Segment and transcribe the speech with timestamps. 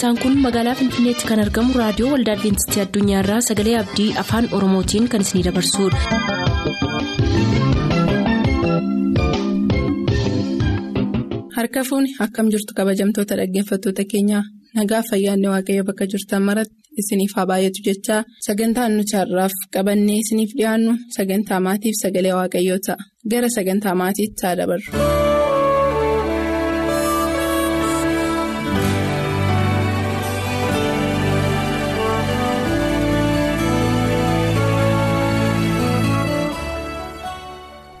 [0.00, 5.26] sagantaan kun magaalaa finfinneetti kan argamu raadiyoo waldaa adventistii addunyaarraa sagalee abdii afaan oromootiin kan
[5.28, 5.98] isinidabarsudha.
[11.56, 14.42] harka fuuni akkam jirtu kabajamtoota dhaggeeffattoota keenyaa
[14.78, 20.50] nagaa fayyaanne waaqayyo bakka jirtan maratti isiniif haa baay'atu jechaa sagantaan nuti har'aaf qabannee isiniif
[20.58, 24.88] dhiyaannu sagantaa maatiif sagalee waaqayyoo ta'a gara sagantaa maatiitti haa dabarru.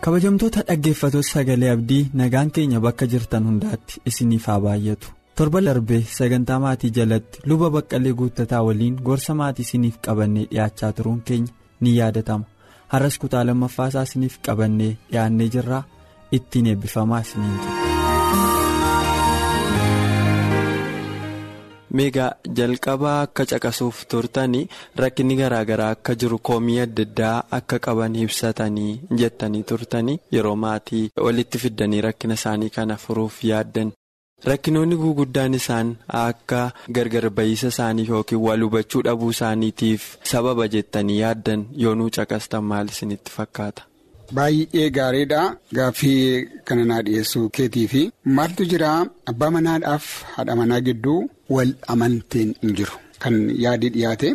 [0.04, 5.08] Kabajamtoota dhaggeeffatoota sagalee abdii nagaan keenya bakka jirtan hundaatti isiniif haa baay'atu
[5.40, 11.20] torba darbee sagantaa maatii jalatti luba baqqalee guuttataa waliin gorsa maatii isiniif qabannee dhiyaachaa turuun
[11.30, 12.44] keenya ni yaadatama
[12.94, 15.84] har'as kutaa lammaffaasaa isiniif qabannee dhiyaannee jirraa
[16.38, 17.79] ittiin eebbifamaa isiniin jira.
[21.98, 24.64] Meegaa jalqabaa akka caqasuuf turtanii
[25.02, 31.58] rakkinni garaagaraa akka jiru koomii adda addaa akka qaban ibsatanii jettanii turtanii yeroo maatii walitti
[31.64, 33.92] fiddanii rakkina isaanii kana furuuf yaaddan
[34.50, 35.88] rakkinoonni guguddaan isaan
[36.22, 36.60] akka
[36.98, 43.30] gargar ba'iisa isaanii yookiin wal hubachuu dhabuu isaaniitiif sababa jettanii yaaddan yoonuu caqastan maal isinitti
[43.36, 43.82] fakkaata.
[44.36, 45.40] Baay'ee gaariidha
[45.76, 48.02] gaaffii kana naa dhiyeessuu keetii fi
[48.36, 48.90] maaltu jira?
[49.30, 51.18] Abbaa manaadhaaf haadha manaa gidduu
[51.56, 52.94] wal amanteen hin jiru.
[53.22, 54.28] Kan yaadi dhiyaate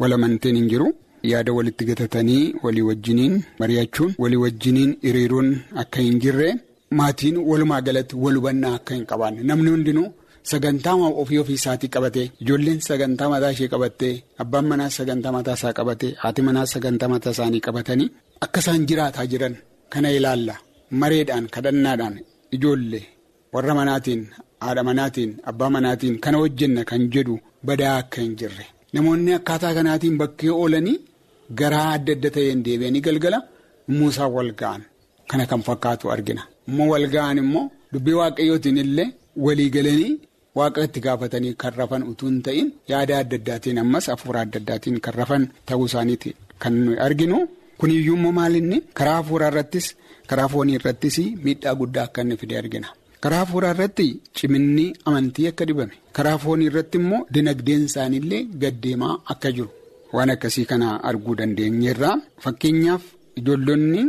[0.00, 0.88] wal amanteen hin jiru.
[1.32, 5.48] Yaada walitti gatatanii walii wajjiniin mari'achuun walii wajjiniin hiriiruun
[5.82, 6.50] akka hin jirre
[7.00, 9.42] maatiin walumaa galatti wal hubannaa akka hin qabaanne.
[9.48, 10.08] Namni hundinuu
[10.50, 15.72] sagantaa ofii ofii isaatii qabatee ijoolleen sagantaa mataa ishee qabattee abbaan manaa sagantaa mataa isaa
[15.80, 18.08] qabatee haati manaa sagantaa mataa isaanii qabatanii.
[18.44, 19.54] Akka isaan jiraataa jiran
[19.92, 20.54] kana ilaalla.
[21.00, 22.16] Mareedhaan kadhannaadhaan
[22.56, 23.04] ijoollee
[23.54, 24.22] warra manaatiin
[24.64, 27.34] haadha manaatiin abbaa manaatiin kana hojjenna kan jedhu
[27.66, 28.66] badaa akka hin jirre.
[28.94, 30.96] Namoonni akkaataa kanaatiin bakkee oolanii
[31.60, 33.38] garaa adda adda ta'een deebi'anii galgala.
[33.90, 34.82] Immoo isaan wal ga'an
[35.30, 36.42] kana kan fakkaatu argina.
[36.68, 39.08] Immoo wal ga'an immoo dubbii waaqayyootiin illee
[39.46, 40.12] walii galanii
[40.58, 44.98] waaqa itti gaafatanii kan rafan utuu hin ta'in yaada adda addaatiin ammas hafuura adda addaatiin
[45.04, 46.30] kan rafan ta'uu isaaniiti
[46.62, 46.74] kan
[47.06, 47.38] arginu.
[47.78, 49.86] Kun iyyuu immoo maalinni karaa hafuuraa irrattis
[50.30, 52.88] karaa foonii irrattis miidhaa guddaa akka inni fide argina.
[53.22, 54.06] Karaa hafuuraa irratti
[54.40, 59.70] ciminni amantii akka dibame karaa foonii irratti immoo dinagdeen isaaniillee gaddeemaa akka jiru
[60.12, 62.10] waan akkasii kana arguu dandeenyeerra
[62.44, 63.02] fakkeenyaaf
[63.40, 64.02] ijoollonni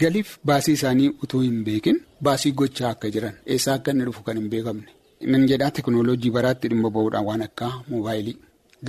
[0.00, 4.36] galiif baasii isaanii utuu hin beekin baasii gochaa akka jiran eessaa akka inni dhufu kan
[4.40, 4.88] hin beekamne.
[5.32, 8.36] Nan jedhaa teekinooloojii baraatti dhimma ba'uudhaan waan akka moobaayilii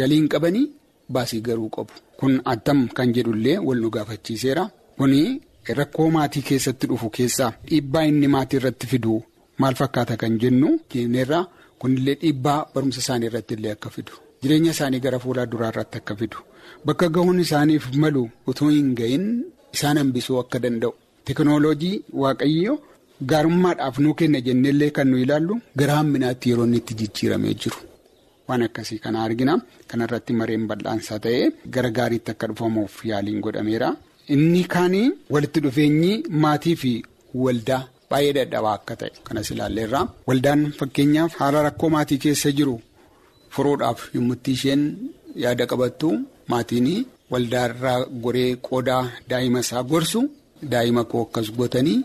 [0.01, 0.65] galii hin qabanii.
[1.15, 4.63] Baasii garuu qabu kun attam kan jedhullee wal nu gaafachiiseera.
[4.97, 5.21] Kuni
[5.79, 9.15] rakkoo maatii keessatti dhufu keessaa dhiibbaa inni maatii irratti fidu
[9.61, 11.39] maal fakkaata kan jennu jenneerra
[11.79, 14.13] kunillee dhiibbaa barumsa isaanii irratti illee akka fidu.
[14.41, 16.37] Jireenya isaanii gara fuulaa duraa irratti akka fidu.
[16.85, 19.25] Bakka gahuun isaaniif malu utuu hin gahin
[19.75, 20.93] isaan hambisuu akka danda'u.
[21.25, 22.73] Teekinooloojii waaqayyo
[23.31, 27.77] gaarummaadhaaf nuu kenna jenneellee kan nu ilaallu gara hamminaatti yeroo inni itti jijjiiramee jiru.
[28.49, 29.53] Waan akkasii kana argina
[29.91, 33.89] kanarratti mareen bal'aansaa ta'ee gara gaariitti akka dhufamuuf yaaliin godhameera.
[34.35, 36.11] Inni kaanii walitti dhufeenyi
[36.43, 36.91] maatii fi
[37.43, 37.81] waldaa
[38.11, 40.01] baay'ee dadhabaa akka ta'e kanas ilaalleerra.
[40.29, 42.75] Waldaan fakkeenyaaf haala rakkoo maatii keessa jiru
[43.55, 44.81] furuudhaaf yommutti isheen
[45.43, 46.09] yaada qabattu
[46.53, 46.89] maatiin
[47.31, 50.19] waldaarraa goree qoodaa daa'ima isaa gorsu
[50.73, 51.97] daa'ima koo akkas gootanii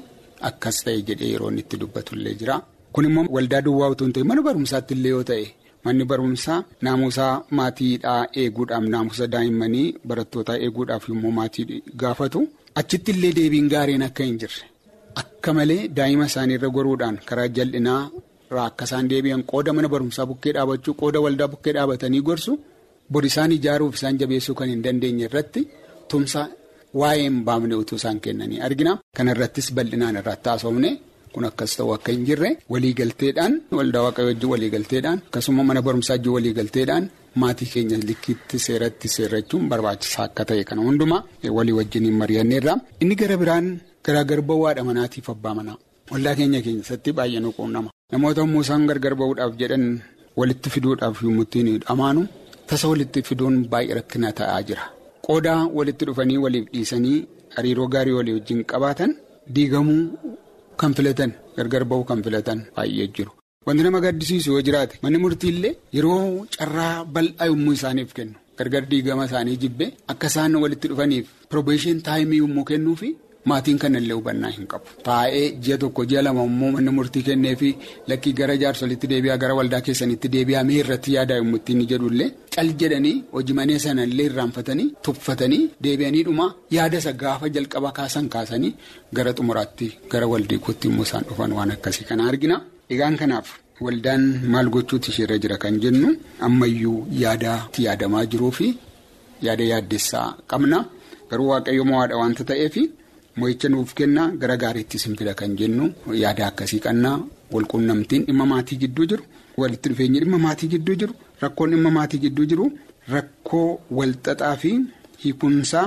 [0.48, 2.56] akkas ta'e jedhee yeroo inni itti dubbatullee jira.
[2.94, 5.44] Kun immoo waldaa duwwaa utuu hin ta'e mana barumsaatti illee yoo ta'e.
[5.84, 12.40] Manni barumsaa naamusaa maatiidhaa eeguudhaaf naamusa daa'immanii barattootaa eeguudhaaf yommuu maatii gaafatu
[12.82, 14.62] achitti illee deebiin gaariin akka hin jirre
[15.22, 18.00] akka malee daa'ima isaaniirra goruudhaan karaa jal'inaa
[18.50, 22.52] irraa akka isaan deebi'an qooda mana barumsaa bukkee dhaabachuu qooda waldaa bukkee dhaabatanii gorsu
[23.12, 25.60] bor isaan ijaaruuf isaan jabeessuu kan hin dandeenye irratti
[26.14, 26.42] tumsa
[27.00, 30.90] waa'ee hin baafne utuu isaan kennanii argina kana irrattis bal'inaan irratti haasofne.
[31.34, 36.32] Kun akkas ta'u akka hin jirre waliigalteedhaan waldaa waaqayyoo wajjin waliigalteedhaan akkasuma mana barumsaa wajjin
[36.36, 37.04] waliigalteedhaan
[37.42, 41.22] maatii keenya likkiitti seeratti seerrachuun barbaachisaa akka ta'e kana hundumaa
[41.58, 42.74] walii wajjin hin mari'anneerra.
[43.02, 43.66] Inni gara biraan
[44.06, 45.78] garaagar ba'uudhaa manaatiif abbaa manaa
[46.12, 47.90] waldaa keenya keessatti baay'ee nu quunnama.
[48.12, 49.84] Namoota yommuu isaan gargar ba'uudhaaf jedhan
[50.40, 52.22] walitti fiduudhaaf yommuu ittiin dhamaanu
[52.68, 54.84] tasa walitti fiduun baay'ee rakkina ta'aa jira.
[55.26, 57.18] Qoodaa walitti dhufanii waliif dhiisanii
[57.56, 59.10] hariiroo gaarii walii wajjin qabaatan
[59.54, 60.02] diigamuu.
[60.80, 63.30] Kan filatan gargar ba'uu kan filatan baay'ee jiru.
[63.66, 69.26] Wanti nama gaddisiisu yoo jiraate manni murtiillee yeroo carraa bal'aa yommuu isaaniif kennu gargar diigama
[69.28, 73.10] isaanii jibbe akka isaan walitti dhufaniif probation taayimii yommuu kennuufi
[73.50, 74.86] maatiin kanallee hubannaa hin qabu.
[75.06, 77.70] Taa'ee ji'a tokko ji'a lama immoo manni murtii kennee fi
[78.10, 82.70] lakkii gara jaarsolitti deebi'aa gara waldaa keessanitti deebi'aa mee irratti yaadaa yommuu ittiin jedhullee cal
[82.82, 86.46] jedhanii hojii manee sanallee irraanfatanii tuffatanii deebi'anii dhuma
[86.76, 88.72] yaada isa gaafa jalqaba kaasan kaasanii
[89.20, 92.56] gara xumuraatti gara waldeekootti immoo isaan dhufan waan akkasii kana argina.
[92.94, 93.48] Egaan kanaaf
[93.84, 94.22] waldaan
[94.54, 96.08] maal gochuuti isheerra jira kan jennu
[96.46, 98.66] ammayyuu yaadaatti yaadamaa jiruu fi
[99.46, 100.78] yaada yaaddessaa qabna
[101.30, 102.74] garuu waaqayyo mo'aadha waanta ta'eef
[103.40, 105.84] mo'icha nuuf kenna gara gaariitti isin fida kan jennu
[106.22, 107.10] yaada akkasii qabna
[107.54, 109.24] walquunnamtiin dhimma maatii gidduu jiru
[109.62, 111.14] walitti dhufeenyi dhimma maatii gidduu jiru
[111.44, 112.66] rakkoon dhimma maatii gidduu jiru
[113.14, 113.68] rakkoo
[114.00, 114.72] walxaxaa fi
[115.24, 115.86] hiikumsaa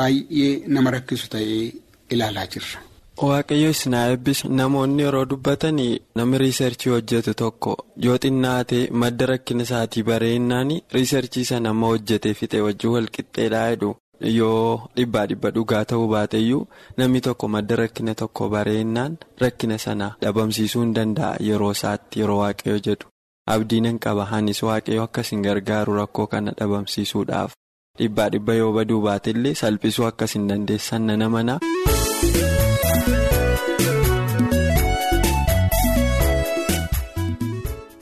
[0.00, 1.62] baay'ee nama rakkisu ta'ee
[2.16, 2.78] ilaalaa jirra.
[3.22, 7.74] Waaqayyo eebbisu namoonni yeroo dubbatanii namni riisarchii hojjetu tokko
[8.06, 13.90] yoo xinnaate madda rakkina isaatii bareennaan riisarchii sana amma hojjetee fixee wajjin walqixxeedhaa jedhu
[14.32, 16.62] yoo dhibbaa dhibba dhugaa ta'uu baateyyuu
[16.98, 22.78] namni tokko madda rakkina tokko bareennaan rakkina sana dhabamsiisuu hin danda'a yeroo isaatti yeroo waaqayyo
[22.88, 23.06] jedhu.
[23.54, 24.24] Abdiin hin qaba.
[24.32, 27.52] Hanis waaqayyo akkasiin gargaaru rakkoo kana dhabamsiisuudhaaf.
[27.98, 31.58] Dhibbaa dhibba yoo baduu baatellee salphisuu akkasiin dandeessan nana mana.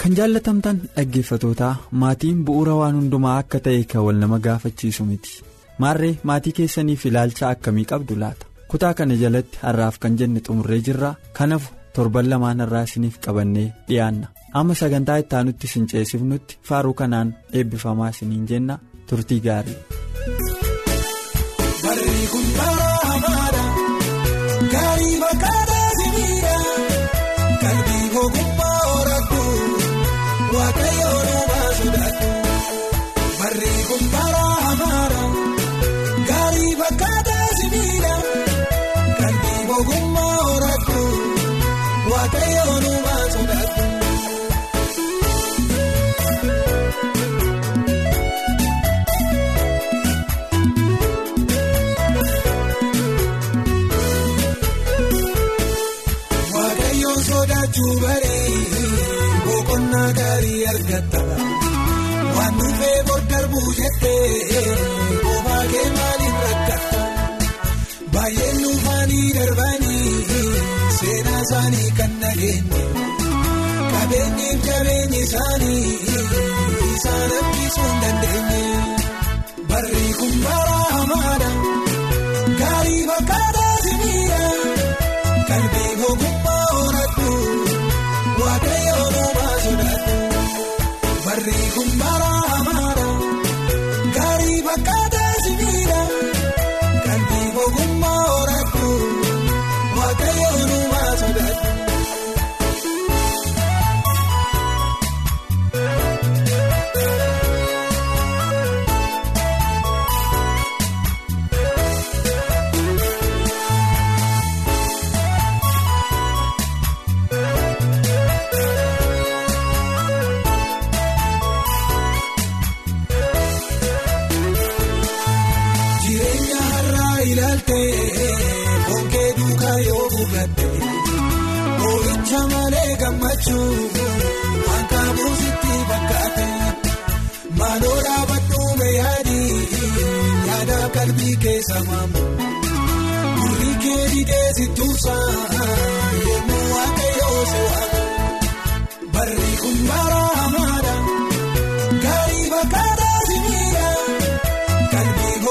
[0.02, 5.34] Kan jaallatamtan dhaggeeffatootaa maatiin bu'uura waan hundumaa akka ta'e kan wal nama gaafachiisu miti
[5.84, 8.46] maarree maatii keessaniif ilaalcha akkamii qabdu laata?
[8.70, 11.64] Kutaa kana jalatti har'aaf kan jenne xumurree jirra kanaaf
[11.96, 14.26] torban lamaan irraa isiniif qabannee dhiyaanna.
[14.60, 19.78] Amma sagantaa itti aanutti isin ceesifnutti faaruu kanaan eebbifamaa isiniin jenna turtii gaarii.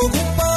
[0.04, 0.51] Ogummaa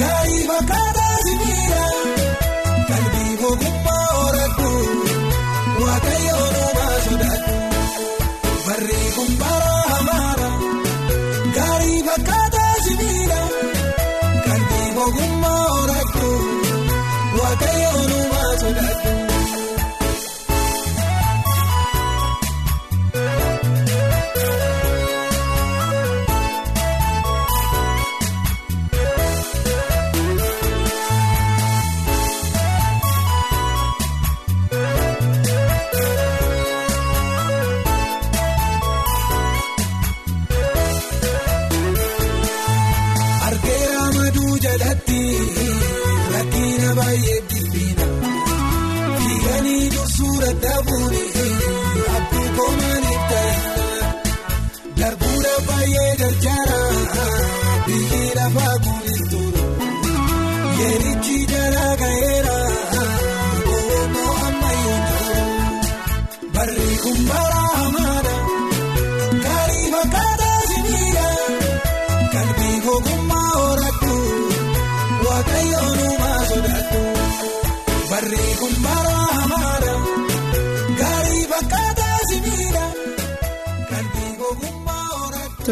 [0.00, 1.84] gaarii fakkaata sibiila.
[2.88, 4.01] Kalbii ogummaa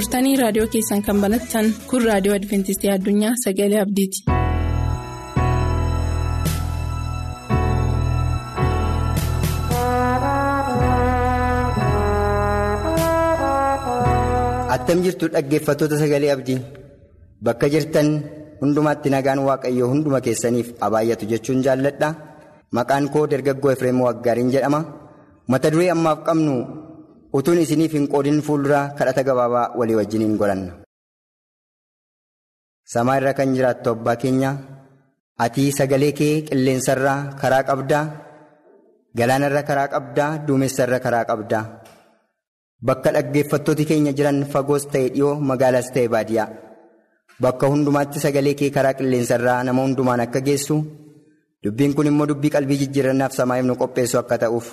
[0.00, 4.24] turtanii raadiyoo keessan kan banattan kun raadiyoo adventistii addunyaa sagalee abdiiti.
[14.70, 16.58] Attam jirtu dhaggeeffattoota sagalee abdii
[17.42, 18.08] bakka jirtan
[18.60, 22.08] hundumaatti nagaan waaqayyoo hunduma keessaniif abaayyatu jechuun jaalladha.
[22.76, 24.80] Maqaan koo dargaggoo Efreem Waggaariin jedhama.
[25.50, 26.54] Mata duree ammaaf qabnu
[27.38, 30.72] utuun isiniif hin qoodin fuulduraa kadhata gabaabaa walii wajjiniin godhanna.
[32.92, 34.50] Samaa irra kan jiraattu abbaa keenya
[35.44, 38.04] ati sagalee kee qilleensarraa karaa qabdaa
[39.18, 41.64] galaanarra karaa qabdaa duumessarra karaa qabdaa.
[42.86, 46.48] Bakka dhaggeeffattooti keenya jiran fagoos ta'e dhiyoo magaalaas ta'e baadiyyaa
[47.44, 50.76] bakka hundumaatti sagalee kee karaa qilleensarraa nama hundumaan akka geessu
[51.64, 54.66] dubbiin kun immoo dubbii qalbii jijjiirannaaf samaa'iif nu qopheessu akka ta'uuf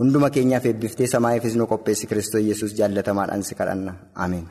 [0.00, 3.92] hunduma keenyaaf eebbiftee samaa'iifis nu qopheessi kiristoos yesus jaallatamaadhaan si kadhanna
[4.24, 4.46] ameen.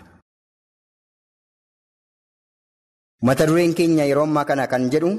[3.27, 5.12] Mata dureen keenya yeroo ammaa kana kan jedhu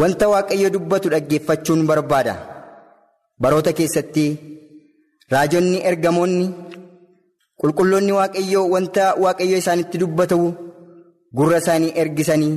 [0.00, 2.34] wanta waaqayyo dubbatu dhaggeeffachuun barbaada
[3.42, 4.26] baroota keessatti.
[5.32, 6.46] Raajonni ergamoonni
[7.60, 10.38] qulqulloonni waaqayyoo wanta waaqayyoo isaanitti dubbatu
[11.38, 12.54] gurra isaanii ergisanii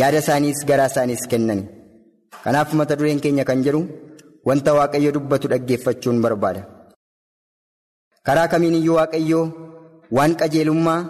[0.00, 1.64] yaada isaaniis garaa isaaniis kennani.
[2.44, 3.82] Kanaaf mata dureen keenya kan jedhu
[4.48, 6.62] wanta waaqayyo dubbatu dhaggeeffachuun barbaada.
[8.26, 9.44] Karaa kamiin iyyuu waaqayyoo
[10.16, 11.00] waan qajeelummaa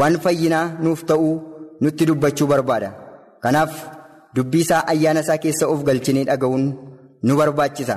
[0.00, 1.34] waan fayyinaa nuuf ta'uu
[1.82, 2.90] nutti dubbachuu barbaada.
[3.42, 3.72] Kanaaf
[4.36, 6.64] dubbii isaa ayyaana isaa keessa of galchinee dhaga'uun
[7.26, 7.96] nu barbaachisa.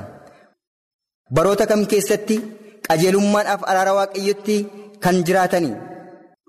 [1.35, 2.35] Baroota kam keessatti
[2.87, 4.55] qajeelummaadhaaf araara waaqayyotti
[5.03, 5.75] kan jiraatanii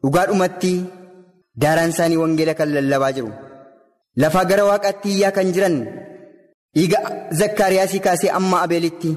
[0.02, 0.72] dhugaadhumatti
[1.62, 3.30] daaraan isaanii wangeela kan lallabaa jiru.
[4.22, 5.76] Lafaa gara waaqaatti iyyaa kan jiran
[6.76, 6.98] dhiiga
[7.40, 9.10] zakkaariyaasii kaasee amma abeelitti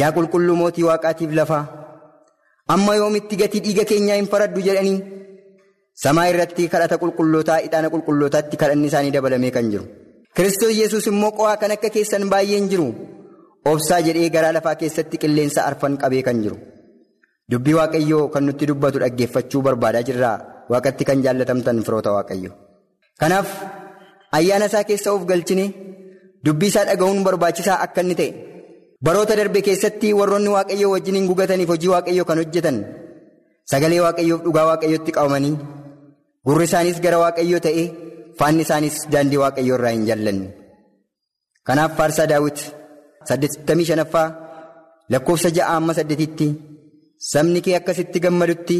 [0.00, 1.62] yaa qulqulluu mootii waaqaatiif lafaa
[2.74, 4.98] amma yoomitti gatii dhiiga keenyaa hin faraddu jedhanii
[6.02, 9.84] samaa irratti kadhata qulqullootaa ixaana qulqullootaatti kadhanni isaanii dabalamee kan jiru.
[10.36, 12.88] Kiristoos yesus immoo qo'aa kan akka keessan baay'een jiru.
[13.70, 16.56] Obsaa jedhee garaa lafaa keessatti qilleensa arfan qabee kan jiru.
[17.50, 20.36] Dubbii waaqayyoo kan nutti dubbatu dhaggeeffachuu barbaadaa jirraa
[20.72, 22.50] waaqatti kan jaallatamtan firoota waaqayyo.
[23.20, 23.48] Kanaaf
[24.38, 25.64] ayyaana isaa keessa of galchine
[26.44, 28.30] dubbii isaa dhaga'uun barbaachisaa akka inni ta'e.
[29.04, 32.78] Baroota darbe keessatti warroonni waaqayyoo wajjin gugataniif hojii waaqayyoo kan hojjetan.
[33.70, 35.54] Sagalee waaqayyoof dhugaa waaqayyootti qabamanii
[36.46, 37.86] gurri isaaniis gara waaqayyoo ta'ee
[38.38, 40.46] faanni isaaniis daandii waaqayyoo irraa hin jaallanne.
[41.66, 42.26] Kanaaf faarsaa
[43.28, 44.26] saddeettamii shanaffaa
[45.12, 46.46] lakkoofsa ja'a amma saddeetitti
[47.30, 48.78] sabni kee akkasitti gammadutti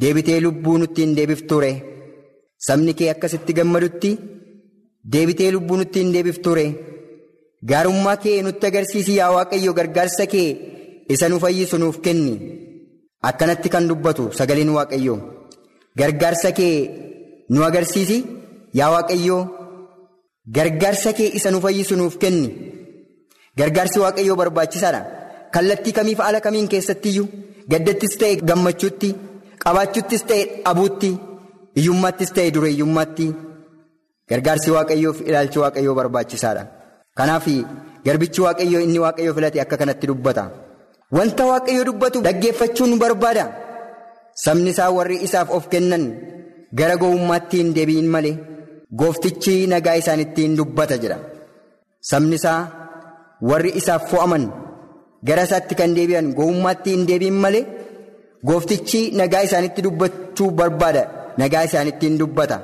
[0.00, 1.70] deebitee lubbuu nutti hin deebifture
[2.66, 4.10] sabni kee akkasitti gammadutti
[5.12, 6.64] deebitee lubbuu nutti hin deebifture
[7.70, 10.48] gaarummaa kee nutti agarsiisi yaa waaqayyo gargaarsa kee
[11.14, 12.34] isa nu fayyisu nuuf kenni.
[13.28, 15.14] Akkanatti kan dubbatu sagaleen waaqayyo
[16.00, 16.74] gargaarsa kee
[17.52, 18.18] nu agarsiisi
[18.80, 19.38] yaa waaqayyo
[20.56, 22.48] gargaarsa kee isa nu fayyisu nuuf kenni.
[23.58, 25.00] Gargaarsi waaqayyoo barbaachisaadha.
[25.54, 27.26] Kallattii kamiif haala kamiin keessattiyyuu
[27.70, 29.08] gaddattis ta'e gammachuutti
[29.64, 31.10] qabaachuuttis ta'e dhabuutti
[31.76, 33.26] hiyyummaattis ta'e dureeyyummaatti
[34.30, 36.62] gargaarsi waaqayyoof ilaalchi waaqayyoo barbaachisaadha.
[37.18, 37.46] Kanaaf
[38.06, 40.44] garbichi waaqayyoo inni waaqayyoo filate akka kanatti dubbata.
[41.16, 43.44] Wanta waaqayyoo dubbatu dhaggeeffachuun barbaada.
[44.44, 46.04] Sabni isaa warri isaaf of kennan
[46.78, 48.34] gara gowwummaatti hin deebi'in malee
[49.00, 51.18] gooftichi nagaa isaanitti hin dubbata jedha.
[52.10, 52.60] Sabni isaa.
[53.48, 54.44] warri isaaf fo'aman
[55.28, 57.64] gara isaatti kan deebi'an gowwummaatti hin deebi'in malee
[58.48, 61.02] gooftichi nagaa isaanitti dubbachuu barbaada
[61.42, 62.56] nagaa isaanitti hin dubbata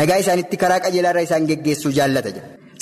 [0.00, 2.30] nagaa isaanitti karaa qajeelaarra isaan geggeessuu jaallata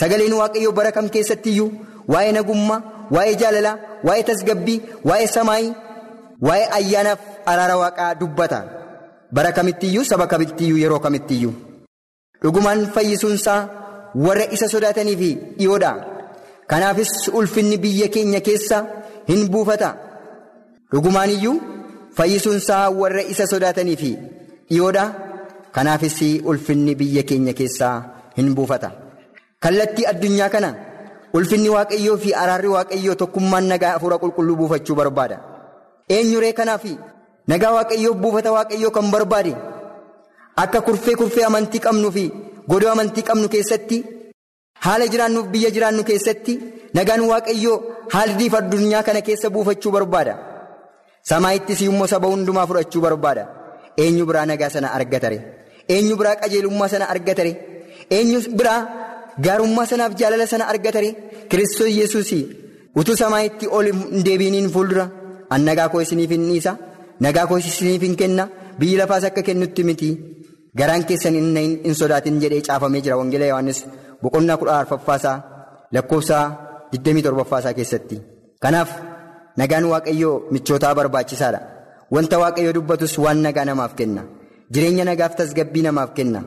[0.00, 1.68] sagaleen waaqayyoo bara kam keessattiyyuu
[2.12, 2.80] waa'ee nagummaa
[3.16, 3.76] waa'ee jaalalaa
[4.08, 4.78] waa'ee tasgabbii
[5.10, 5.72] waa'ee samaayii
[6.48, 7.20] waa'ee ayyaanaaf
[7.54, 8.58] araara waaqaa dubbata.
[9.36, 11.52] Bara kamittiyyuu saba kamittiyyuu yeroo kamittiyyuu.
[12.42, 13.58] Dhugumaan fayyisuunsaa
[14.26, 15.90] warra isa sodaatanii fi dhiyoodha.
[16.70, 18.78] Kanaafis ulfinni biyya keenya keessa
[19.28, 19.90] hin buufata.
[20.92, 21.54] Dhugumaan iyyuu
[22.18, 24.10] fayyisuunsaa warra isa sodaatanii fi
[24.70, 25.04] dhiyoodha
[25.76, 26.18] kanaafis
[26.50, 27.96] ulfinni biyya keenya keessaa
[28.36, 28.90] hin buufata.
[29.62, 30.70] Kallattii addunyaa kana
[31.34, 35.36] ulfinni waaqayyoo fi araarri waaqayyoo tokkummaan nagaa hafuura qulqulluu buufachuu barbaada.
[36.16, 36.84] Eenyuree kanaaf
[37.52, 39.52] nagaa waaqayyoo buufata waaqayyoo kan barbaade
[40.62, 42.24] akka kurfee kurfee amantii qabnuu fi
[42.70, 43.98] godoo amantii qabnu keessatti
[44.86, 46.54] haala jiraannuuf biyya jiraannu keessatti
[46.98, 47.76] nagaan waaqayyoo
[48.14, 50.34] haaldiif addunyaa kana keessa buufachuu barbaada.
[51.30, 53.44] Samaayittis immoo saba hundumaa fudhachuu barbaada.
[54.02, 55.38] Eenyu biraa nagaa sana argatare
[55.94, 57.52] eenyu biraa qajeelummaa sana argatare
[58.16, 58.80] eenyu biraa
[59.46, 61.10] gaarummaa sanaaf jaalala sana argatare
[61.50, 62.30] kiristoos yesuus
[63.00, 63.86] utuu samaayitti ol
[64.26, 65.04] deebiiniin fuuldura
[65.54, 66.72] an nagaa koo isiniif hin dhiisa?
[67.24, 68.44] Nagaa koo isiniif hin kenna?
[68.78, 70.08] Biyyi lafaas akka kennutti miti.
[70.78, 71.34] Garaan keessan
[71.84, 73.16] hin sodaatin jedhee caafamee jira.
[73.20, 73.78] Wangeela yohaannis
[74.22, 75.36] boqonnaa kudha arfaffaasaa
[75.94, 76.44] lakkoofsaa
[76.94, 78.16] 27ffaasaa keessatti.
[78.62, 78.90] Kanaaf
[79.60, 81.60] nagaan waaqayyoo michootaa barbaachisaadha.
[82.14, 84.22] Wanta waaqayyoo dubbatus waan nagaa namaaf kenna
[84.72, 86.40] jireenya nagaaf tasgabbii namaaf kenna.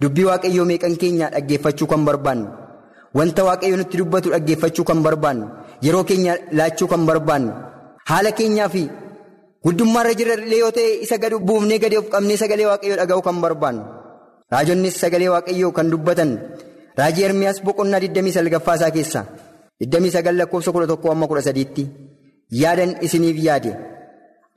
[0.00, 2.48] Dubbii waaqayyoo meeqan keenya dhaggeeffachuu kan barbaannu?
[3.14, 5.46] Wanta waaqayyoo nutti dubbatu dhaggeeffachuu kan barbaannu?
[5.82, 7.52] Yeroo keenya laachuu kan barbaannu?
[8.10, 8.82] Haala keenyaa fi
[9.64, 13.82] guddummaarra jirallee yoo ta'e isa gadi buufnee gadi of qabnee sagalee waaqayyoo dhaga'uu kan barbaannu?
[14.52, 16.30] Raajonnis sagalee waaqayyoo kan dubbatan.
[16.98, 19.20] Raajii ermiyaas boqonnaa 29 isaa keessa.
[19.80, 21.84] 29 lakkoofsa 11 amma 13tti
[22.62, 23.72] yaadan isiniif yaade.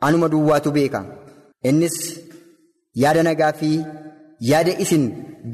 [0.02, 1.06] Anuma duwwaatu beeka.
[1.64, 1.96] Innis
[3.04, 3.70] yaada nagaa fi
[4.52, 5.04] yaada isin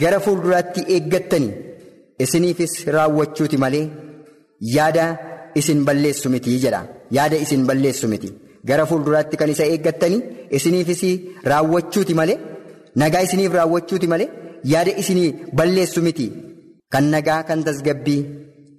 [0.01, 1.49] gara fuulduraatti eeggattani.
[2.23, 3.85] Isiniifis raawwachuuti malee
[4.75, 5.05] yaada
[5.59, 6.81] isin balleessu miti jedha.
[7.17, 8.29] Yaada isin balleessu miti
[8.69, 10.17] gara fuulduraatti kan isa eeggattani
[10.57, 11.01] isiniifis
[11.51, 12.37] raawwachuuti malee
[13.01, 14.29] nagaa isiniif raawwachuuti malee
[14.73, 16.27] yaada isinii balleessu miti
[16.93, 18.21] kan nagaa kan tasgabbii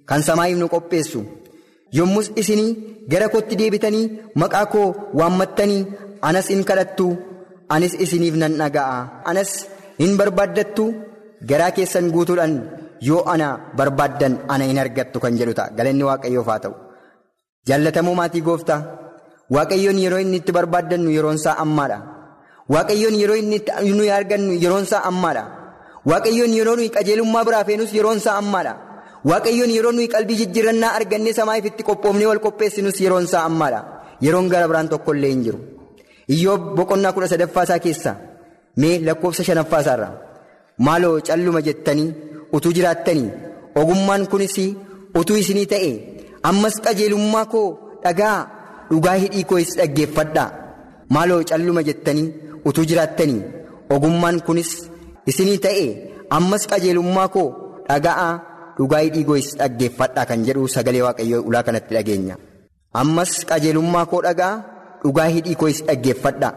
[0.09, 1.19] kan samaayiif nu qopheessu.
[1.97, 2.71] Yommus isinii
[3.11, 4.05] gara kootti deebitanii
[4.41, 4.87] maqaa koo
[5.19, 5.81] waammattanii
[6.29, 7.07] anas in kadhattu
[7.69, 9.23] anis isiniif nan dhaga'a.
[9.25, 9.51] Anas
[9.99, 10.85] hin barbaaddattu.
[11.49, 12.53] Garaa keessan guutuudhaan
[13.01, 13.47] yoo ana
[13.77, 15.69] barbaaddan ana hin argattu kan jedhu ta'a.
[15.77, 16.73] Galanni waaqayyoof haa ta'u.
[17.67, 18.79] Jaallatamoo maatii gooftaa?
[19.55, 21.97] Waaqayyoon yeroo inni itti barbaaddannu yeroonsaa ammaadha.
[22.73, 25.43] Waaqayyoon yeroo inni itti nuyi argannu yeroonsaa ammaadha.
[26.11, 28.73] Waaqayyoon yeroo nuyi qajeelummaa biraa feenus yeroonsaa ammaadha.
[29.29, 33.79] Waaqayyoon yeroo nuyi qalbii jijjiirannaa argannee samaa'iif itti qophoofnee wal qopheessinus yeroonsaa ammaadha.
[34.25, 35.59] Yeroon gara biraan tokkollee hin jiru
[36.33, 38.11] iyyoo boqonnaa kudha sadaffaasaa keessa
[38.81, 40.09] mee lakkoofsa shanaffaasaarra
[40.85, 42.09] maaloo calluma jettanii
[42.57, 43.29] utuu jiraattanii
[43.81, 44.55] ogummaan kunis
[45.19, 45.91] utuu isinii ta'e
[46.49, 47.67] ammas qajeelummaa koo
[48.05, 48.37] dhagaa
[48.91, 50.49] dhugaa hidhii koo dhaggeeffadhaa
[51.15, 52.27] maaloo calluma jettanii
[52.69, 53.41] utuu jiraattanii
[53.95, 54.71] ogummaan kunis
[55.31, 55.85] isinii ta'e
[56.37, 57.47] ammas qajeelummaa koo
[57.89, 58.31] dhagaa
[58.77, 62.35] dhugaa hidhii koo dhaggeeffadhaa kan jedhu sagalee waaqayyoo ulaa kanatti dhageenya.
[63.01, 64.53] Ammas qajeelummaa koo dhagaa
[65.03, 66.53] dhugaa hidhii koo dhaggeeffadhaa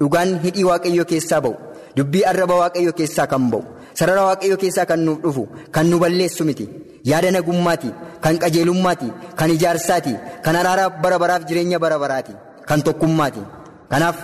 [0.00, 1.54] dhugaan hidhii waaqayyoo keessaa ba'u.
[1.96, 3.62] Dubbii arraba waaqayyoo keessaa kan ba'u.
[3.98, 5.42] Sarara waaqayyoo keessaa kan nuuf dhufu
[5.74, 6.66] kan nu balleessu miti.
[7.10, 7.90] Yaada nagummaati
[8.24, 9.08] kan qajeelummaati
[9.38, 12.32] kan ijaarsaati kan araara bara baraaf jireenya bara baraati
[12.68, 13.42] kan tokkummaati.
[13.90, 14.16] Kanaaf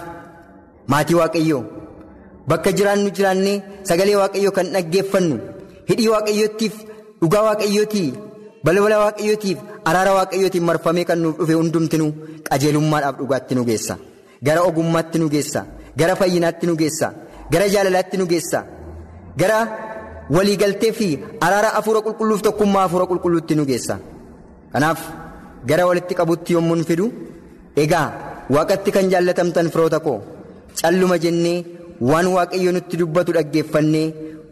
[0.93, 1.63] maatii waaqayyoo
[2.49, 3.57] bakka jiraannu jiraannee
[3.89, 5.37] sagalee waaqayyoo kan dhaggeeffannu
[5.89, 6.75] hidhii waaqayyootiif
[7.23, 8.09] dhugaa waaqayyootii
[8.65, 12.11] balbala waaqayyootiif araara waaqayyootiin marfamee kan nuuf dhufe hundumtinuu
[12.49, 13.95] qajeelummaadhaaf dhugaatti nu geessa.
[14.47, 15.61] Gara ogummaatti nu geessa.
[15.99, 17.09] Gara fayyinaatti nu geessa.
[17.53, 18.59] Gara jaalalaatti nu geessa.
[19.41, 19.59] Gara
[20.37, 21.09] waliigaltee fi
[21.47, 23.97] araara hafuura qulqulluuf tokkummaa hafuura qulqulluutti nu geessa.
[24.73, 25.01] Kanaaf
[25.69, 27.07] gara walitti qabutti yommuu fidu
[27.85, 28.07] egaa
[28.55, 30.19] waaqatti kan jaallatamtan firoota koo
[30.81, 31.65] calluma jennee
[32.11, 34.07] waan waaqayyo nutti dubbatu dhaggeeffannee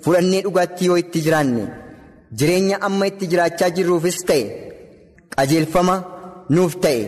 [0.05, 1.64] fudhannee dhugaatti yoo itti jiraanne
[2.38, 4.42] jireenya amma itti jiraachaa jirruufis ta'e
[5.37, 5.97] qajeelfama
[6.55, 7.03] nuuf ta'e.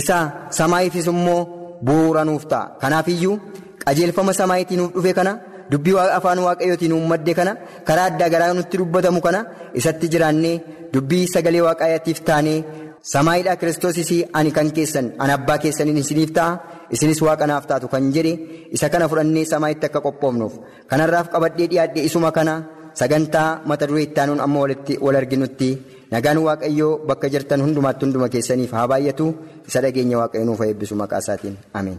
[0.00, 0.16] Isa
[0.58, 1.40] samaayiifis immoo
[1.86, 2.64] bu'uura nuuf ta'a.
[2.82, 3.36] Kanaaf iyyuu
[3.86, 5.32] qajeelfama samaayitii nuuf dhufe kana
[5.70, 7.52] dubbii afaan waaqayyootiin nuuf madde kana
[7.88, 9.40] karaa addaa garaa nutti dubbatamu kana
[9.78, 10.56] isatti jiraannee
[10.94, 12.58] dubbii sagalee waaqayyaatiif taanee
[13.12, 16.50] samaayiidhaa kiristoosis ani kan keessan ani abbaa keessaniin isiniif ta'a
[16.94, 18.32] isinis waaqa naaf taatu kan jedhe
[18.76, 20.54] isa kana fudhannee samaayitti akka qophoofnuuf.
[20.90, 22.54] Kanarraaf qabadhee dhiyaadhe isuma kana
[23.00, 24.58] sagantaa mata duree itti aanuun amma
[25.04, 25.68] wal arginutti
[26.14, 29.26] nagaan waaqayyoo bakka jirtan hundumaatti hunduma keessaniif haa baay'atu
[29.68, 31.98] isa dhageenya waaqayyoo nuuf eebbisu maqaa isaatiin ameen.